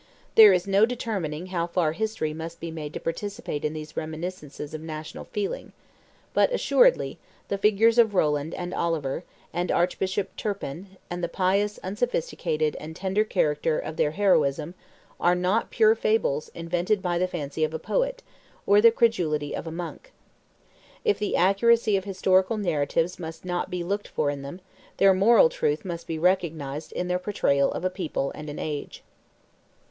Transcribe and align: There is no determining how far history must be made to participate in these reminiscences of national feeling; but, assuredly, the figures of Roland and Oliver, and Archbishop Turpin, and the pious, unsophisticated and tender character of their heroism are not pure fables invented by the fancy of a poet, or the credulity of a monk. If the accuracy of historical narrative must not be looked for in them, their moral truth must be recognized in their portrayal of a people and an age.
There 0.33 0.51
is 0.51 0.65
no 0.65 0.87
determining 0.87 1.45
how 1.53 1.67
far 1.67 1.91
history 1.91 2.33
must 2.33 2.59
be 2.59 2.71
made 2.71 2.91
to 2.95 2.99
participate 2.99 3.63
in 3.63 3.73
these 3.73 3.95
reminiscences 3.95 4.73
of 4.73 4.81
national 4.81 5.25
feeling; 5.25 5.73
but, 6.33 6.51
assuredly, 6.51 7.19
the 7.49 7.59
figures 7.59 7.99
of 7.99 8.15
Roland 8.15 8.55
and 8.55 8.73
Oliver, 8.73 9.23
and 9.53 9.71
Archbishop 9.71 10.35
Turpin, 10.35 10.97
and 11.11 11.23
the 11.23 11.29
pious, 11.29 11.77
unsophisticated 11.83 12.75
and 12.79 12.95
tender 12.95 13.23
character 13.23 13.77
of 13.77 13.95
their 13.95 14.09
heroism 14.09 14.73
are 15.19 15.35
not 15.35 15.69
pure 15.69 15.93
fables 15.93 16.49
invented 16.55 17.03
by 17.03 17.19
the 17.19 17.27
fancy 17.27 17.63
of 17.63 17.71
a 17.71 17.77
poet, 17.77 18.23
or 18.65 18.81
the 18.81 18.89
credulity 18.89 19.55
of 19.55 19.67
a 19.67 19.71
monk. 19.71 20.11
If 21.05 21.19
the 21.19 21.35
accuracy 21.35 21.95
of 21.95 22.05
historical 22.05 22.57
narrative 22.57 23.19
must 23.19 23.45
not 23.45 23.69
be 23.69 23.83
looked 23.83 24.07
for 24.07 24.31
in 24.31 24.41
them, 24.41 24.61
their 24.97 25.13
moral 25.13 25.47
truth 25.49 25.85
must 25.85 26.07
be 26.07 26.17
recognized 26.17 26.91
in 26.93 27.07
their 27.07 27.19
portrayal 27.19 27.71
of 27.71 27.85
a 27.85 27.91
people 27.91 28.31
and 28.33 28.49
an 28.49 28.57
age. 28.57 29.03